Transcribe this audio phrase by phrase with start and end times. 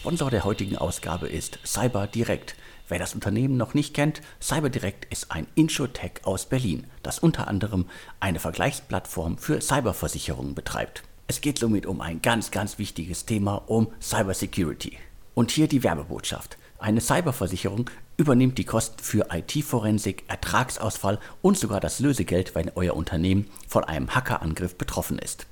[0.00, 2.56] Sponsor der heutigen Ausgabe ist Cyber Direct.
[2.88, 7.84] Wer das Unternehmen noch nicht kennt, CyberDirect ist ein Insurtech aus Berlin, das unter anderem
[8.18, 11.02] eine Vergleichsplattform für Cyberversicherungen betreibt.
[11.26, 14.96] Es geht somit um ein ganz, ganz wichtiges Thema, um Cybersecurity.
[15.34, 16.56] Und hier die Werbebotschaft.
[16.78, 23.50] Eine Cyberversicherung übernimmt die Kosten für IT-Forensik, Ertragsausfall und sogar das Lösegeld, wenn euer Unternehmen
[23.68, 25.46] von einem Hackerangriff betroffen ist.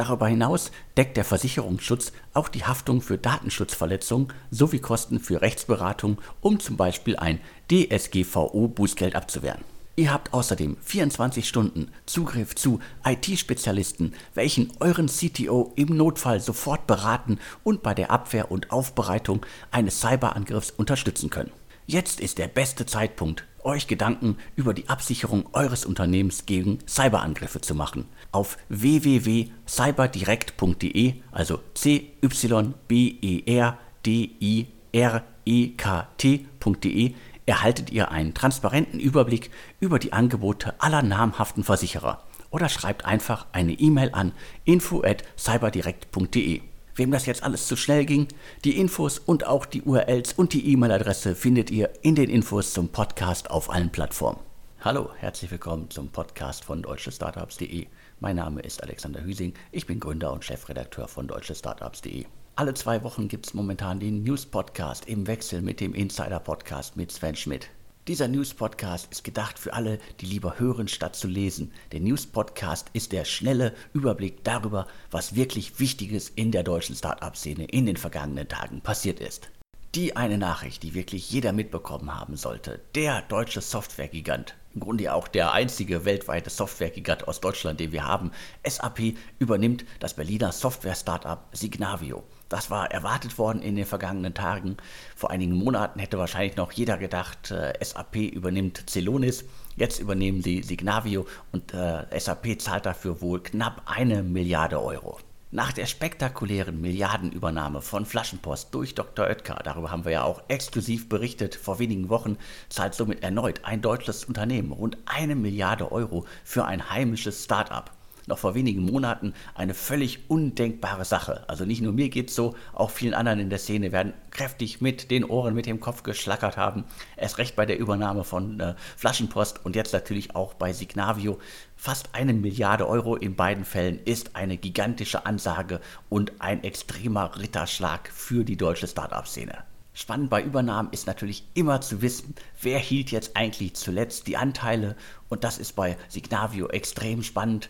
[0.00, 6.58] Darüber hinaus deckt der Versicherungsschutz auch die Haftung für Datenschutzverletzungen sowie Kosten für Rechtsberatung, um
[6.58, 7.38] zum Beispiel ein
[7.70, 9.60] DSGVO-Bußgeld abzuwehren.
[9.96, 17.38] Ihr habt außerdem 24 Stunden Zugriff zu IT-Spezialisten, welchen euren CTO im Notfall sofort beraten
[17.62, 21.50] und bei der Abwehr und Aufbereitung eines Cyberangriffs unterstützen können.
[21.90, 27.74] Jetzt ist der beste Zeitpunkt, euch Gedanken über die Absicherung eures Unternehmens gegen Cyberangriffe zu
[27.74, 28.06] machen.
[28.30, 37.14] Auf www.cyberdirekt.de, also c y b e r d i r e k t.de,
[37.46, 43.72] erhaltet ihr einen transparenten Überblick über die Angebote aller namhaften Versicherer oder schreibt einfach eine
[43.72, 44.30] E-Mail an
[44.64, 46.69] info@cyberdirekt.de.
[46.94, 48.28] Wem das jetzt alles zu schnell ging,
[48.64, 52.88] die Infos und auch die URLs und die E-Mail-Adresse findet ihr in den Infos zum
[52.88, 54.40] Podcast auf allen Plattformen.
[54.80, 57.86] Hallo, herzlich willkommen zum Podcast von deutschestartups.de.
[58.18, 62.24] Mein Name ist Alexander Hüsing, ich bin Gründer und Chefredakteur von deutschestartups.de.
[62.56, 67.36] Alle zwei Wochen gibt es momentan den News-Podcast im Wechsel mit dem Insider-Podcast mit Sven
[67.36, 67.70] Schmidt.
[68.10, 71.70] Dieser News-Podcast ist gedacht für alle, die lieber hören statt zu lesen.
[71.92, 77.86] Der News-Podcast ist der schnelle Überblick darüber, was wirklich Wichtiges in der deutschen Start-up-Szene in
[77.86, 79.48] den vergangenen Tagen passiert ist.
[79.94, 82.80] Die eine Nachricht, die wirklich jeder mitbekommen haben sollte.
[82.96, 88.32] Der deutsche Softwaregigant, im Grunde auch der einzige weltweite Softwaregigant aus Deutschland, den wir haben,
[88.66, 92.24] SAP übernimmt das Berliner Software-Startup Signavio.
[92.50, 94.76] Das war erwartet worden in den vergangenen Tagen.
[95.14, 99.44] Vor einigen Monaten hätte wahrscheinlich noch jeder gedacht, äh, SAP übernimmt Celonis.
[99.76, 105.18] Jetzt übernehmen sie Signavio und äh, SAP zahlt dafür wohl knapp eine Milliarde Euro.
[105.52, 109.26] Nach der spektakulären Milliardenübernahme von Flaschenpost durch Dr.
[109.26, 112.36] Oetker, darüber haben wir ja auch exklusiv berichtet vor wenigen Wochen,
[112.68, 117.92] zahlt somit erneut ein deutsches Unternehmen rund eine Milliarde Euro für ein heimisches Start-up
[118.30, 121.44] noch vor wenigen Monaten eine völlig undenkbare Sache.
[121.48, 124.80] Also nicht nur mir geht es so, auch vielen anderen in der Szene werden kräftig
[124.80, 126.84] mit den Ohren, mit dem Kopf geschlackert haben.
[127.16, 131.38] Erst recht bei der Übernahme von äh, Flaschenpost und jetzt natürlich auch bei Signavio.
[131.76, 138.08] Fast eine Milliarde Euro in beiden Fällen ist eine gigantische Ansage und ein extremer Ritterschlag
[138.08, 139.64] für die deutsche Startup-Szene.
[139.92, 144.96] Spannend bei Übernahmen ist natürlich immer zu wissen, wer hielt jetzt eigentlich zuletzt die Anteile
[145.28, 147.68] und das ist bei Signavio extrem spannend.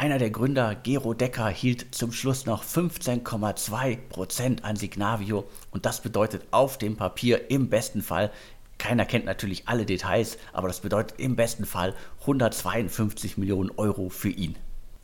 [0.00, 6.46] Einer der Gründer, Gero Decker, hielt zum Schluss noch 15,2% an Signavio und das bedeutet
[6.52, 8.30] auf dem Papier im besten Fall,
[8.78, 14.30] keiner kennt natürlich alle Details, aber das bedeutet im besten Fall 152 Millionen Euro für
[14.30, 14.56] ihn.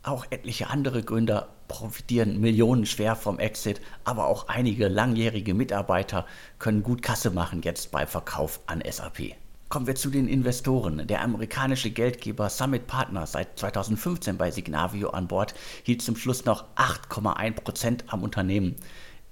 [0.03, 6.25] Auch etliche andere Gründer profitieren millionenschwer vom Exit, aber auch einige langjährige Mitarbeiter
[6.59, 9.35] können gut Kasse machen jetzt beim Verkauf an SAP.
[9.69, 11.09] Kommen wir zu den Investoren.
[11.09, 16.67] Der amerikanische Geldgeber Summit Partners, seit 2015 bei Signavio an Bord, hielt zum Schluss noch
[16.77, 18.77] 8,1% am Unternehmen.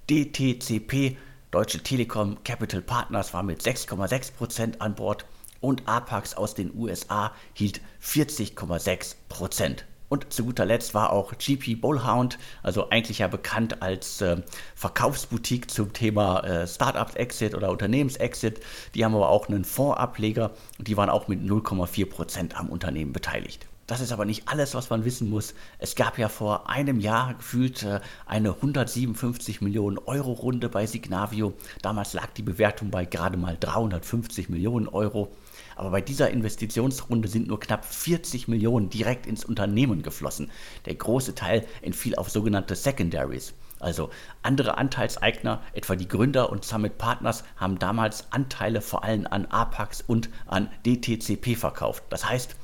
[0.09, 1.15] DTCP,
[1.51, 5.25] Deutsche Telekom Capital Partners, war mit 6,6% an Bord
[5.61, 9.83] und Apax aus den USA hielt 40,6%.
[10.07, 14.37] Und zu guter Letzt war auch GP Bullhound, also eigentlich ja bekannt als äh,
[14.75, 18.59] Verkaufsboutique zum Thema äh, Startups-Exit oder Unternehmens-Exit.
[18.93, 23.67] Die haben aber auch einen Fondsableger und die waren auch mit 0,4% am Unternehmen beteiligt.
[23.87, 25.53] Das ist aber nicht alles, was man wissen muss.
[25.77, 31.53] Es gab ja vor einem Jahr gefühlt äh, eine 157 Millionen Euro Runde bei Signavio.
[31.83, 35.31] Damals lag die Bewertung bei gerade mal 350 Millionen Euro.
[35.75, 40.51] Aber bei dieser Investitionsrunde sind nur knapp 40 Millionen direkt ins Unternehmen geflossen.
[40.85, 43.53] Der große Teil entfiel auf sogenannte Secondaries.
[43.79, 44.09] Also
[44.41, 50.01] andere Anteilseigner, etwa die Gründer und Summit Partners, haben damals Anteile vor allem an Apax
[50.01, 52.03] und an DTCP verkauft.
[52.09, 52.55] Das heißt,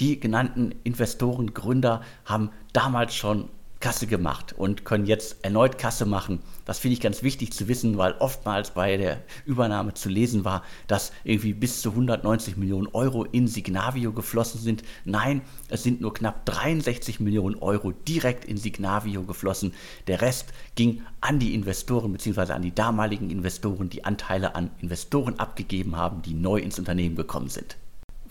[0.00, 3.50] die genannten Investoren, Gründer haben damals schon
[3.84, 6.40] Kasse gemacht und können jetzt erneut Kasse machen.
[6.64, 10.62] Das finde ich ganz wichtig zu wissen, weil oftmals bei der Übernahme zu lesen war,
[10.86, 14.84] dass irgendwie bis zu 190 Millionen Euro in Signavio geflossen sind.
[15.04, 19.74] Nein, es sind nur knapp 63 Millionen Euro direkt in Signavio geflossen.
[20.06, 22.54] Der Rest ging an die Investoren bzw.
[22.54, 27.50] an die damaligen Investoren, die Anteile an Investoren abgegeben haben, die neu ins Unternehmen gekommen
[27.50, 27.76] sind.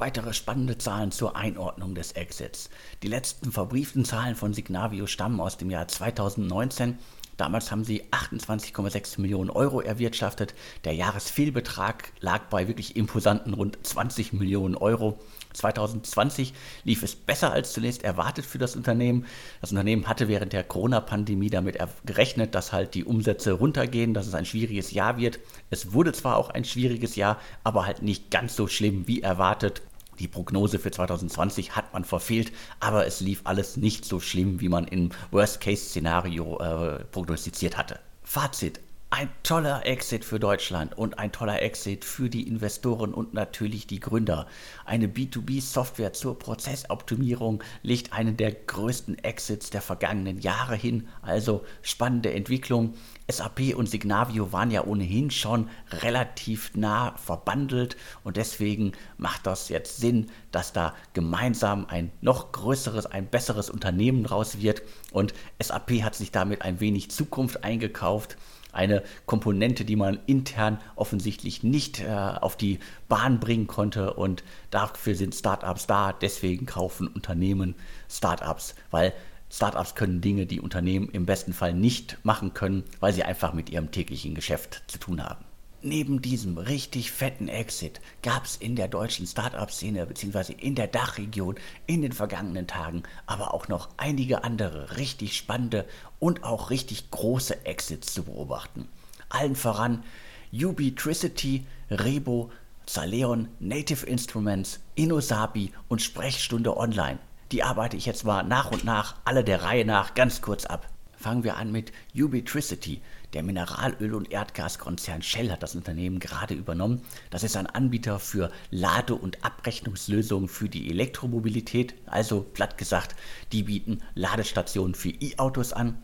[0.04, 2.70] Weitere spannende Zahlen zur Einordnung des Exits.
[3.04, 6.98] Die letzten verbrieften Zahlen von Signavio stammen aus dem Jahr 2019.
[7.38, 10.56] Damals haben sie 28,6 Millionen Euro erwirtschaftet.
[10.84, 15.20] Der Jahresfehlbetrag lag bei wirklich imposanten rund 20 Millionen Euro.
[15.54, 16.54] 2020
[16.84, 19.26] lief es besser als zunächst erwartet für das Unternehmen.
[19.62, 24.34] Das Unternehmen hatte während der Corona-Pandemie damit gerechnet, dass halt die Umsätze runtergehen, dass es
[24.34, 25.40] ein schwieriges Jahr wird.
[25.70, 29.82] Es wurde zwar auch ein schwieriges Jahr, aber halt nicht ganz so schlimm wie erwartet.
[30.20, 34.70] Die Prognose für 2020 hat man verfehlt, aber es lief alles nicht so schlimm, wie
[34.70, 38.00] man im Worst-Case-Szenario äh, prognostiziert hatte.
[38.24, 38.80] Fazit,
[39.14, 44.00] ein toller Exit für Deutschland und ein toller Exit für die Investoren und natürlich die
[44.00, 44.48] Gründer.
[44.86, 51.08] Eine B2B-Software zur Prozessoptimierung legt einen der größten Exits der vergangenen Jahre hin.
[51.22, 52.96] Also spannende Entwicklung.
[53.30, 59.98] SAP und Signavio waren ja ohnehin schon relativ nah verbandelt und deswegen macht das jetzt
[59.98, 64.82] Sinn, dass da gemeinsam ein noch größeres, ein besseres Unternehmen raus wird
[65.12, 68.38] und SAP hat sich damit ein wenig Zukunft eingekauft
[68.74, 75.16] eine Komponente, die man intern offensichtlich nicht äh, auf die Bahn bringen konnte und dafür
[75.16, 76.12] sind Startups da.
[76.14, 77.76] Deswegen kaufen Unternehmen
[78.10, 79.14] Startups, weil
[79.50, 83.70] Startups können Dinge, die Unternehmen im besten Fall nicht machen können, weil sie einfach mit
[83.70, 85.46] ihrem täglichen Geschäft zu tun haben.
[85.86, 90.54] Neben diesem richtig fetten Exit gab es in der deutschen Startup-Szene bzw.
[90.54, 91.56] in der Dachregion
[91.88, 95.86] in den vergangenen Tagen aber auch noch einige andere richtig spannende
[96.20, 98.88] und auch richtig große Exits zu beobachten.
[99.28, 100.06] Allen voran
[100.54, 102.50] Ubitricity, Rebo,
[102.86, 107.20] Zaleon, Native Instruments, Inosabi und Sprechstunde Online.
[107.52, 110.93] Die arbeite ich jetzt mal nach und nach alle der Reihe nach ganz kurz ab.
[111.24, 113.00] Fangen wir an mit Ubitricity.
[113.32, 117.00] Der Mineralöl- und Erdgaskonzern Shell hat das Unternehmen gerade übernommen.
[117.30, 121.94] Das ist ein Anbieter für Lade- und Abrechnungslösungen für die Elektromobilität.
[122.08, 123.16] Also platt gesagt,
[123.54, 125.98] die bieten Ladestationen für E-Autos an.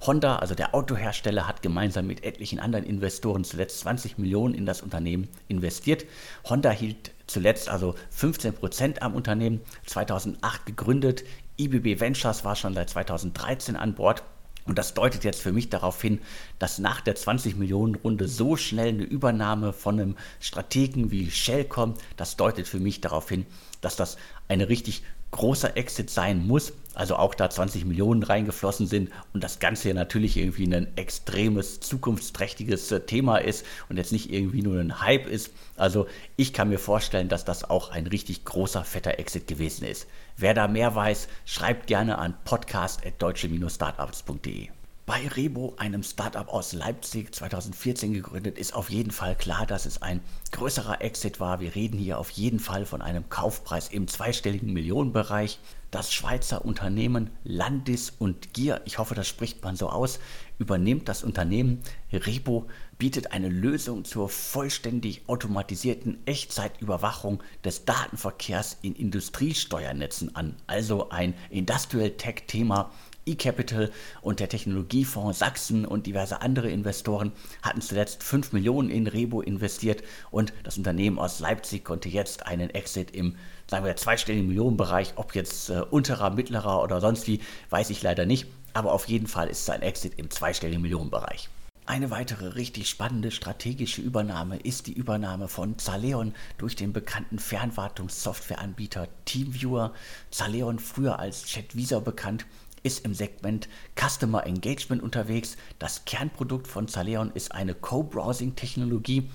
[0.00, 4.80] Honda, also der Autohersteller, hat gemeinsam mit etlichen anderen Investoren zuletzt 20 Millionen in das
[4.80, 6.06] Unternehmen investiert.
[6.48, 11.24] Honda hielt zuletzt also 15 Prozent am Unternehmen, 2008 gegründet.
[11.58, 14.22] IBB Ventures war schon seit 2013 an Bord
[14.64, 16.20] und das deutet jetzt für mich darauf hin,
[16.58, 21.64] dass nach der 20 Millionen Runde so schnell eine Übernahme von einem Strategen wie Shell
[21.64, 22.00] kommt.
[22.16, 23.46] Das deutet für mich darauf hin,
[23.80, 24.16] dass das
[24.48, 29.58] eine richtig großer Exit sein muss, also auch da 20 Millionen reingeflossen sind und das
[29.58, 34.78] Ganze ja natürlich irgendwie ein extremes, zukunftsträchtiges äh, Thema ist und jetzt nicht irgendwie nur
[34.78, 35.50] ein Hype ist.
[35.76, 36.06] Also
[36.36, 40.06] ich kann mir vorstellen, dass das auch ein richtig großer, fetter Exit gewesen ist.
[40.36, 44.81] Wer da mehr weiß, schreibt gerne an podcast.deutsche-startups.de.
[45.04, 50.00] Bei Rebo, einem Startup aus Leipzig, 2014 gegründet, ist auf jeden Fall klar, dass es
[50.00, 50.20] ein
[50.52, 51.58] größerer Exit war.
[51.58, 55.58] Wir reden hier auf jeden Fall von einem Kaufpreis im zweistelligen Millionenbereich.
[55.90, 60.20] Das Schweizer Unternehmen Landis und Gier, ich hoffe, das spricht man so aus,
[60.58, 61.82] übernimmt das Unternehmen.
[62.12, 70.54] Rebo bietet eine Lösung zur vollständig automatisierten Echtzeitüberwachung des Datenverkehrs in Industriesteuernetzen an.
[70.68, 72.92] Also ein Industrial Tech-Thema,
[73.26, 73.90] eCapital
[74.20, 77.32] und der Technologiefonds Sachsen und diverse andere Investoren
[77.62, 82.70] hatten zuletzt 5 Millionen in Rebo investiert und das Unternehmen aus Leipzig konnte jetzt einen
[82.70, 83.36] Exit im,
[83.68, 88.26] sagen wir, zweistelligen Millionenbereich, ob jetzt äh, unterer, mittlerer oder sonst wie, weiß ich leider
[88.26, 91.48] nicht, aber auf jeden Fall ist es ein Exit im zweistelligen Millionenbereich.
[91.84, 99.08] Eine weitere richtig spannende strategische Übernahme ist die Übernahme von Zaleon durch den bekannten Fernwartungssoftwareanbieter
[99.24, 99.92] TeamViewer.
[100.30, 102.46] Zaleon, früher als ChatVisor bekannt,
[102.82, 105.56] ist im Segment Customer Engagement unterwegs.
[105.78, 109.30] Das Kernprodukt von Zaleon ist eine Co-Browsing-Technologie.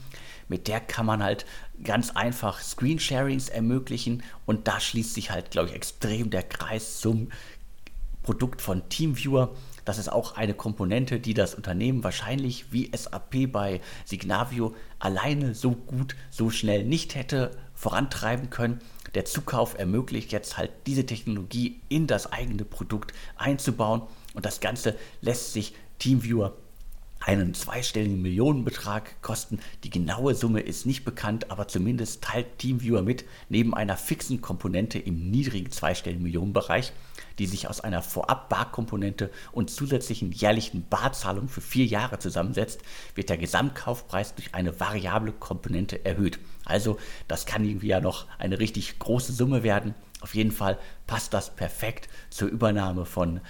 [0.50, 1.46] Mit der kann man halt
[1.84, 7.30] ganz einfach Screensharings ermöglichen und da schließt sich halt, glaube ich, extrem der Kreis zum
[8.24, 9.56] Produkt von TeamViewer.
[9.86, 15.72] Das ist auch eine Komponente, die das Unternehmen wahrscheinlich wie SAP bei Signavio alleine so
[15.72, 18.80] gut, so schnell nicht hätte vorantreiben können.
[19.14, 24.02] Der Zukauf ermöglicht jetzt halt diese Technologie in das eigene Produkt einzubauen
[24.34, 26.54] und das Ganze lässt sich Teamviewer
[27.28, 29.60] einen zweistelligen Millionenbetrag kosten.
[29.84, 34.98] Die genaue Summe ist nicht bekannt, aber zumindest teilt TeamViewer mit, neben einer fixen Komponente
[34.98, 36.94] im niedrigen zweistelligen Millionenbereich,
[37.38, 42.80] die sich aus einer Vorab-Barkomponente und zusätzlichen jährlichen Barzahlung für vier Jahre zusammensetzt,
[43.14, 46.40] wird der Gesamtkaufpreis durch eine variable Komponente erhöht.
[46.64, 49.96] Also das kann irgendwie ja noch eine richtig große Summe werden.
[50.22, 53.42] Auf jeden Fall passt das perfekt zur Übernahme von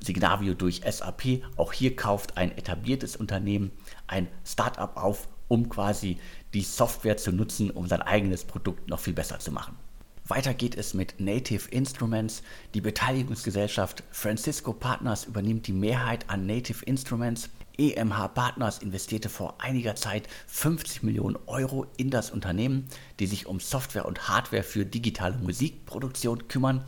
[0.00, 1.42] Signavio durch SAP.
[1.56, 3.72] Auch hier kauft ein etabliertes Unternehmen
[4.06, 6.18] ein Startup auf, um quasi
[6.52, 9.76] die Software zu nutzen, um sein eigenes Produkt noch viel besser zu machen.
[10.26, 12.42] Weiter geht es mit Native Instruments.
[12.72, 17.50] Die Beteiligungsgesellschaft Francisco Partners übernimmt die Mehrheit an Native Instruments.
[17.76, 22.86] EMH Partners investierte vor einiger Zeit 50 Millionen Euro in das Unternehmen,
[23.18, 26.84] die sich um Software und Hardware für digitale Musikproduktion kümmern.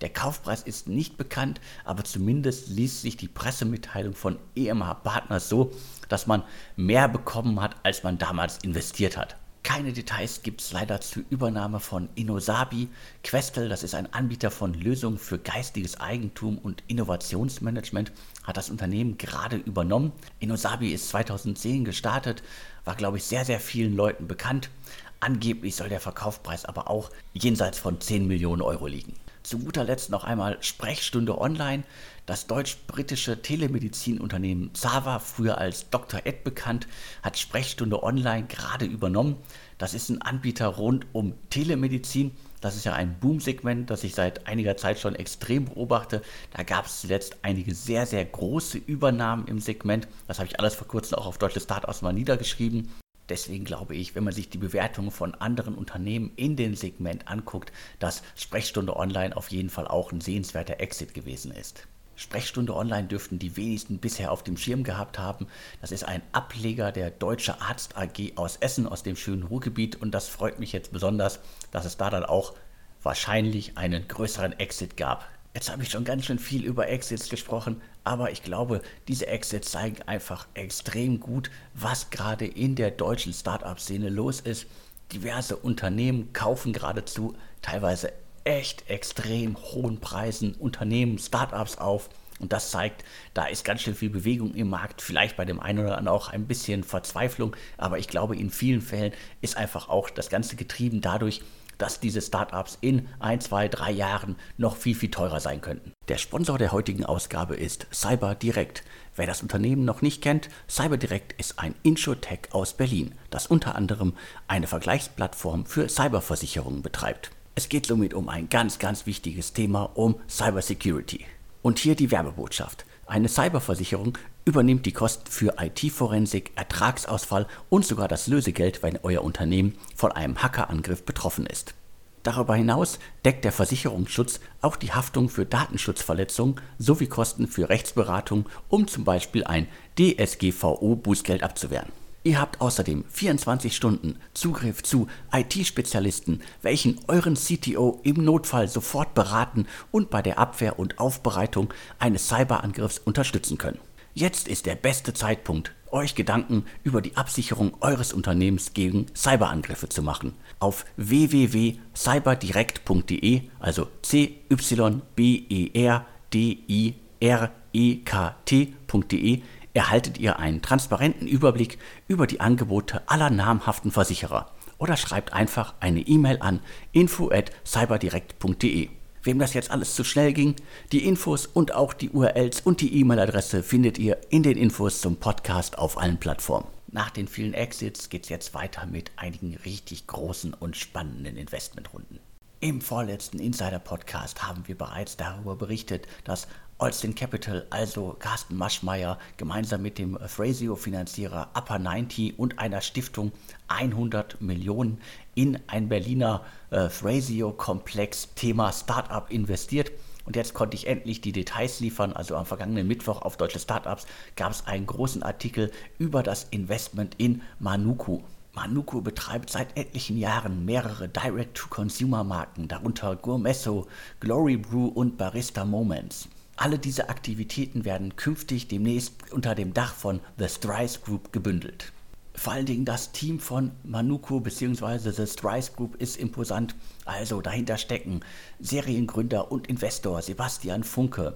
[0.00, 5.72] Der Kaufpreis ist nicht bekannt, aber zumindest liest sich die Pressemitteilung von EMH Partners so,
[6.08, 6.42] dass man
[6.76, 9.36] mehr bekommen hat, als man damals investiert hat.
[9.66, 12.88] Keine Details gibt es leider zur Übernahme von Innosabi.
[13.24, 18.12] Questel, das ist ein Anbieter von Lösungen für geistiges Eigentum und Innovationsmanagement,
[18.44, 20.12] hat das Unternehmen gerade übernommen.
[20.38, 22.44] Innosabi ist 2010 gestartet,
[22.84, 24.70] war glaube ich sehr, sehr vielen Leuten bekannt.
[25.18, 29.14] Angeblich soll der Verkaufspreis aber auch jenseits von 10 Millionen Euro liegen.
[29.46, 31.84] Zu guter Letzt noch einmal Sprechstunde Online.
[32.26, 36.22] Das deutsch-britische Telemedizinunternehmen Zava, früher als Dr.
[36.24, 36.88] Ed bekannt,
[37.22, 39.36] hat Sprechstunde Online gerade übernommen.
[39.78, 42.32] Das ist ein Anbieter rund um Telemedizin.
[42.60, 46.22] Das ist ja ein Boom-Segment, das ich seit einiger Zeit schon extrem beobachte.
[46.52, 50.08] Da gab es zuletzt einige sehr, sehr große Übernahmen im Segment.
[50.26, 52.90] Das habe ich alles vor kurzem auch auf Deutsche Startups mal niedergeschrieben.
[53.28, 57.72] Deswegen glaube ich, wenn man sich die Bewertungen von anderen Unternehmen in dem Segment anguckt,
[57.98, 61.86] dass Sprechstunde Online auf jeden Fall auch ein sehenswerter Exit gewesen ist.
[62.16, 65.46] Sprechstunde Online dürften die wenigsten bisher auf dem Schirm gehabt haben.
[65.82, 69.96] Das ist ein Ableger der Deutsche Arzt AG aus Essen, aus dem schönen Ruhrgebiet.
[69.96, 71.40] Und das freut mich jetzt besonders,
[71.72, 72.54] dass es da dann auch
[73.02, 75.28] wahrscheinlich einen größeren Exit gab.
[75.56, 79.70] Jetzt habe ich schon ganz schön viel über Exits gesprochen, aber ich glaube, diese Exits
[79.70, 84.66] zeigen einfach extrem gut, was gerade in der deutschen Startup-Szene los ist.
[85.12, 88.12] Diverse Unternehmen kaufen geradezu teilweise
[88.44, 92.10] echt extrem hohen Preisen Unternehmen, Startups auf.
[92.38, 95.78] Und das zeigt, da ist ganz schön viel Bewegung im Markt, vielleicht bei dem einen
[95.78, 100.10] oder anderen auch ein bisschen Verzweiflung, aber ich glaube, in vielen Fällen ist einfach auch
[100.10, 101.40] das Ganze getrieben dadurch,
[101.78, 105.92] dass diese Startups in ein, zwei, drei Jahren noch viel, viel teurer sein könnten.
[106.08, 108.82] Der Sponsor der heutigen Ausgabe ist CyberDirect.
[109.14, 114.14] Wer das Unternehmen noch nicht kennt, CyberDirect ist ein Insurtech aus Berlin, das unter anderem
[114.48, 117.30] eine Vergleichsplattform für Cyberversicherungen betreibt.
[117.54, 121.24] Es geht somit um ein ganz, ganz wichtiges Thema, um Cybersecurity.
[121.62, 122.84] Und hier die Werbebotschaft.
[123.06, 129.76] Eine Cyberversicherung übernimmt die Kosten für IT-Forensik, Ertragsausfall und sogar das Lösegeld, wenn euer Unternehmen
[129.94, 131.74] von einem Hackerangriff betroffen ist.
[132.22, 138.88] Darüber hinaus deckt der Versicherungsschutz auch die Haftung für Datenschutzverletzungen sowie Kosten für Rechtsberatung, um
[138.88, 141.92] zum Beispiel ein DSGVO-Bußgeld abzuwehren.
[142.22, 149.66] Ihr habt außerdem 24 Stunden Zugriff zu IT-Spezialisten, welchen euren CTO im Notfall sofort beraten
[149.92, 153.78] und bei der Abwehr und Aufbereitung eines Cyberangriffs unterstützen können.
[154.18, 160.02] Jetzt ist der beste Zeitpunkt, euch Gedanken über die Absicherung eures Unternehmens gegen Cyberangriffe zu
[160.02, 160.32] machen.
[160.58, 169.42] Auf www.cyberdirekt.de, also c y b e r d i r e k t.de
[169.74, 176.00] erhaltet ihr einen transparenten Überblick über die Angebote aller namhaften Versicherer oder schreibt einfach eine
[176.00, 176.60] E-Mail an
[176.92, 178.88] info@cyberdirekt.de.
[179.26, 180.54] Wem das jetzt alles zu schnell ging,
[180.92, 185.16] die Infos und auch die URLs und die E-Mail-Adresse findet ihr in den Infos zum
[185.16, 186.68] Podcast auf allen Plattformen.
[186.92, 192.20] Nach den vielen Exits geht es jetzt weiter mit einigen richtig großen und spannenden Investmentrunden.
[192.60, 196.46] Im vorletzten Insider-Podcast haben wir bereits darüber berichtet, dass
[196.78, 203.32] Olstin Capital, also Carsten Maschmeyer, gemeinsam mit dem Thrasio-Finanzierer Upper 90 und einer Stiftung
[203.68, 205.00] 100 Millionen
[205.34, 209.90] in ein Berliner äh, Thrasio-Komplex Thema Startup investiert.
[210.26, 212.12] Und jetzt konnte ich endlich die Details liefern.
[212.12, 214.06] Also am vergangenen Mittwoch auf Deutsche Startups
[214.36, 218.20] gab es einen großen Artikel über das Investment in Manuku.
[218.54, 223.86] Manuku betreibt seit etlichen Jahren mehrere Direct-to-Consumer-Marken, darunter Gourmesso,
[224.20, 226.28] Glory Brew und Barista Moments.
[226.58, 231.92] Alle diese Aktivitäten werden künftig demnächst unter dem Dach von The Strice Group gebündelt.
[232.34, 235.10] Vor allen Dingen das Team von Manuku bzw.
[235.10, 236.74] The Strice Group ist imposant.
[237.04, 238.20] Also dahinter stecken
[238.58, 241.34] Seriengründer und Investor Sebastian Funke,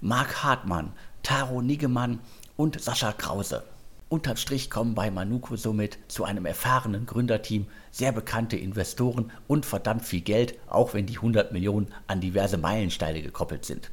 [0.00, 0.92] Marc Hartmann,
[1.24, 2.20] Taro Niggemann
[2.56, 3.64] und Sascha Krause.
[4.08, 10.04] Unterm Strich kommen bei Manuko somit zu einem erfahrenen Gründerteam sehr bekannte Investoren und verdammt
[10.04, 13.90] viel Geld, auch wenn die 100 Millionen an diverse Meilensteine gekoppelt sind.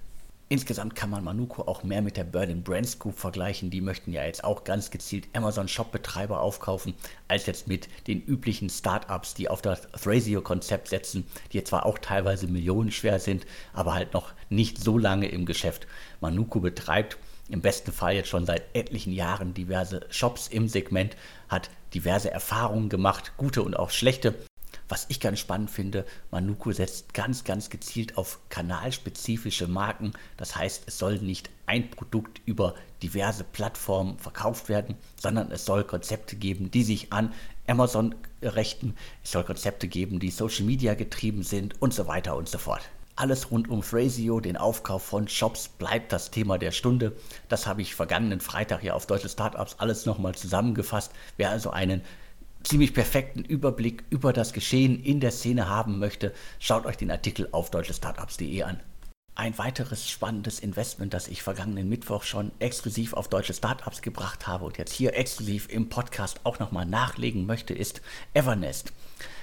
[0.49, 3.69] Insgesamt kann man Manuko auch mehr mit der Berlin Brands Group vergleichen.
[3.69, 6.93] Die möchten ja jetzt auch ganz gezielt Amazon-Shop-Betreiber aufkaufen,
[7.27, 12.47] als jetzt mit den üblichen Startups, die auf das Thrasio-Konzept setzen, die zwar auch teilweise
[12.47, 15.85] millionenschwer sind, aber halt noch nicht so lange im Geschäft.
[16.21, 17.17] Manuko betreibt
[17.49, 21.17] im besten Fall jetzt schon seit etlichen Jahren diverse Shops im Segment,
[21.49, 24.33] hat diverse Erfahrungen gemacht, gute und auch schlechte.
[24.89, 30.13] Was ich ganz spannend finde, Manuko setzt ganz, ganz gezielt auf kanalspezifische Marken.
[30.37, 35.83] Das heißt, es soll nicht ein Produkt über diverse Plattformen verkauft werden, sondern es soll
[35.83, 37.33] Konzepte geben, die sich an
[37.67, 38.95] Amazon richten.
[39.23, 42.81] Es soll Konzepte geben, die Social Media getrieben sind und so weiter und so fort.
[43.17, 47.13] Alles rund um Thrasio, den Aufkauf von Shops, bleibt das Thema der Stunde.
[47.49, 51.11] Das habe ich vergangenen Freitag hier auf Deutsche Startups alles nochmal zusammengefasst.
[51.35, 52.03] Wer also einen
[52.67, 57.47] ziemlich perfekten Überblick über das Geschehen in der Szene haben möchte, schaut euch den Artikel
[57.53, 58.81] auf deutschestartups.de an.
[59.35, 64.65] Ein weiteres spannendes Investment, das ich vergangenen Mittwoch schon exklusiv auf deutsche Startups gebracht habe
[64.65, 68.01] und jetzt hier exklusiv im Podcast auch nochmal nachlegen möchte, ist
[68.33, 68.91] Evernest.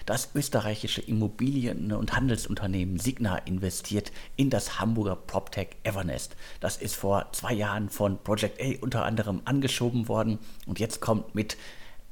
[0.04, 6.36] Das österreichische Immobilien- und Handelsunternehmen Signa investiert in das Hamburger PropTech Evernest.
[6.60, 11.34] Das ist vor zwei Jahren von Project A unter anderem angeschoben worden und jetzt kommt
[11.34, 11.56] mit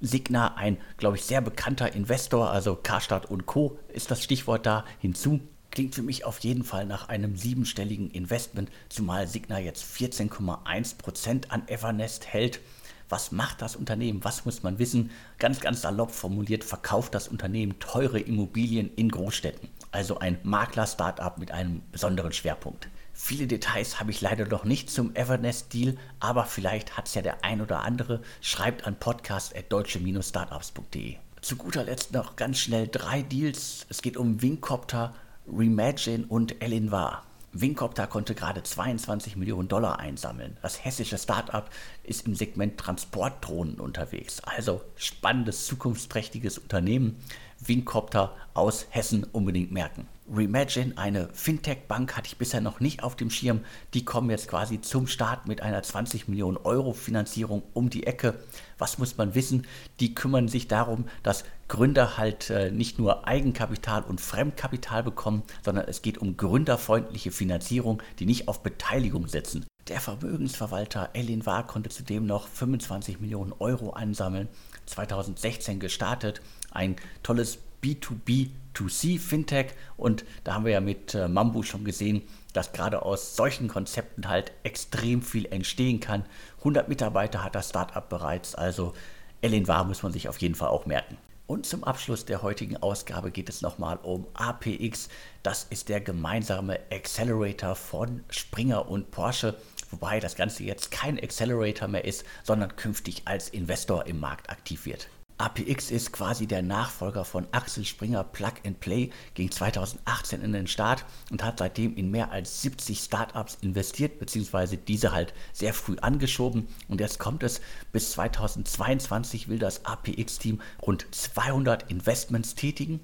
[0.03, 3.79] Signa ein, glaube ich, sehr bekannter Investor, also Karstadt und Co.
[3.93, 5.41] ist das Stichwort da hinzu.
[5.71, 11.69] Klingt für mich auf jeden Fall nach einem siebenstelligen Investment, zumal Signa jetzt 14,1% an
[11.69, 12.61] Evernest hält.
[13.09, 14.25] Was macht das Unternehmen?
[14.25, 15.11] Was muss man wissen?
[15.39, 19.69] Ganz, ganz salopp formuliert, verkauft das Unternehmen teure Immobilien in Großstädten.
[19.93, 22.89] Also ein Makler-Startup mit einem besonderen Schwerpunkt.
[23.25, 27.45] Viele Details habe ich leider noch nicht zum Evernest-Deal, aber vielleicht hat es ja der
[27.45, 28.21] ein oder andere.
[28.41, 31.19] Schreibt an podcast.deutsche-startups.de.
[31.41, 33.87] Zu guter Letzt noch ganz schnell drei Deals.
[33.89, 35.15] Es geht um Wingcopter,
[35.47, 37.23] Remagine und Elinvar.
[37.53, 40.57] Wingcopter konnte gerade 22 Millionen Dollar einsammeln.
[40.61, 41.71] Das hessische Startup
[42.03, 44.41] ist im Segment Transportdrohnen unterwegs.
[44.41, 47.23] Also spannendes, zukunftsträchtiges Unternehmen.
[47.67, 50.07] Wingcopter aus Hessen unbedingt merken.
[50.33, 53.61] Remagine, eine Fintech-Bank, hatte ich bisher noch nicht auf dem Schirm.
[53.93, 58.35] Die kommen jetzt quasi zum Start mit einer 20 Millionen Euro Finanzierung um die Ecke.
[58.79, 59.67] Was muss man wissen?
[60.01, 65.87] Die kümmern sich darum, dass Gründer halt äh, nicht nur Eigenkapital und Fremdkapital bekommen, sondern
[65.89, 69.67] es geht um gründerfreundliche Finanzierung, die nicht auf Beteiligung setzen.
[69.89, 74.49] Der Vermögensverwalter Elin Wahr konnte zudem noch 25 Millionen Euro einsammeln.
[74.87, 76.41] 2016 gestartet,
[76.73, 82.73] ein tolles B2B2C Fintech und da haben wir ja mit äh, Mambu schon gesehen, dass
[82.73, 86.25] gerade aus solchen Konzepten halt extrem viel entstehen kann.
[86.59, 88.93] 100 Mitarbeiter hat das Startup bereits, also
[89.41, 91.17] Elin War muss man sich auf jeden Fall auch merken.
[91.49, 95.09] Und zum Abschluss der heutigen Ausgabe geht es nochmal um APX.
[95.43, 99.57] Das ist der gemeinsame Accelerator von Springer und Porsche,
[99.91, 104.87] wobei das Ganze jetzt kein Accelerator mehr ist, sondern künftig als Investor im Markt aktiv
[104.87, 105.09] wird.
[105.43, 110.69] APX ist quasi der Nachfolger von Axel Springer Plug and Play, ging 2018 in den
[110.69, 115.97] Start und hat seitdem in mehr als 70 Startups investiert, beziehungsweise diese halt sehr früh
[116.01, 116.69] angeschoben.
[116.87, 123.01] Und jetzt kommt es, bis 2022 will das APX-Team rund 200 Investments tätigen.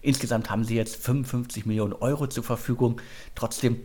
[0.00, 3.02] Insgesamt haben sie jetzt 55 Millionen Euro zur Verfügung.
[3.34, 3.78] Trotzdem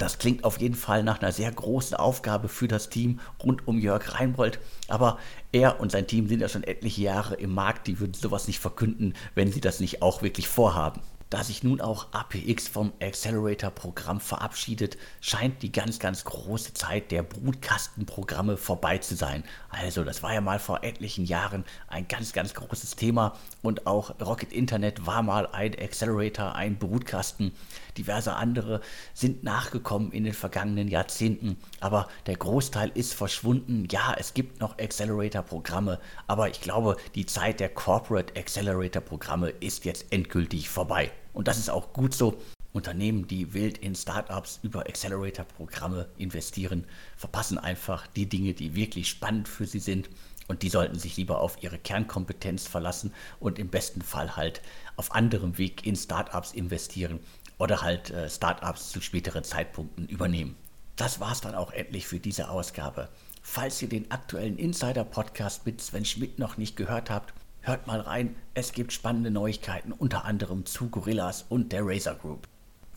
[0.00, 3.78] das klingt auf jeden Fall nach einer sehr großen Aufgabe für das Team rund um
[3.78, 4.58] Jörg Reinbold.
[4.88, 5.18] Aber
[5.52, 7.86] er und sein Team sind ja schon etliche Jahre im Markt.
[7.86, 11.02] Die würden sowas nicht verkünden, wenn sie das nicht auch wirklich vorhaben.
[11.30, 17.22] Da sich nun auch APX vom Accelerator-Programm verabschiedet, scheint die ganz, ganz große Zeit der
[17.22, 19.44] Brutkastenprogramme vorbei zu sein.
[19.68, 24.18] Also, das war ja mal vor etlichen Jahren ein ganz, ganz großes Thema und auch
[24.20, 27.52] Rocket Internet war mal ein Accelerator, ein Brutkasten.
[28.00, 28.80] Diverse andere
[29.12, 33.86] sind nachgekommen in den vergangenen Jahrzehnten, aber der Großteil ist verschwunden.
[33.90, 40.06] Ja, es gibt noch Accelerator-Programme, aber ich glaube, die Zeit der Corporate Accelerator-Programme ist jetzt
[40.10, 41.12] endgültig vorbei.
[41.34, 42.40] Und das ist auch gut so.
[42.72, 46.86] Unternehmen, die wild in Startups über Accelerator-Programme investieren,
[47.18, 50.08] verpassen einfach die Dinge, die wirklich spannend für sie sind.
[50.50, 54.62] Und die sollten sich lieber auf ihre Kernkompetenz verlassen und im besten Fall halt
[54.96, 57.20] auf anderem Weg in Startups investieren
[57.60, 60.56] oder halt äh, Startups zu späteren Zeitpunkten übernehmen.
[60.96, 63.08] Das war es dann auch endlich für diese Ausgabe.
[63.42, 68.36] Falls ihr den aktuellen Insider-Podcast mit Sven Schmidt noch nicht gehört habt, Hört mal rein,
[68.54, 72.48] es gibt spannende Neuigkeiten, unter anderem zu Gorillas und der Razer Group.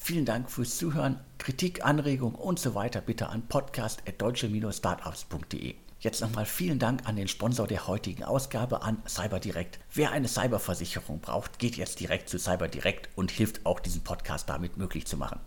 [0.05, 5.75] Vielen Dank fürs Zuhören, Kritik, Anregung und so weiter bitte an podcast.deutsche-startups.de.
[6.01, 9.79] Jetzt nochmal vielen Dank an den Sponsor der heutigen Ausgabe, an CyberDirect.
[9.93, 14.75] Wer eine Cyberversicherung braucht, geht jetzt direkt zu CyberDirect und hilft auch diesen Podcast damit
[14.75, 15.39] möglich zu machen.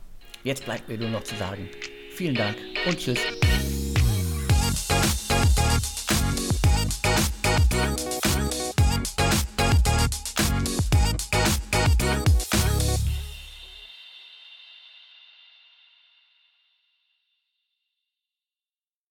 [0.42, 1.69] Jetzt bleibt mir nur noch zu sagen,
[2.14, 3.19] vielen Dank und tschüss.